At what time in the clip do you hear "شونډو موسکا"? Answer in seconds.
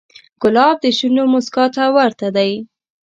0.97-1.65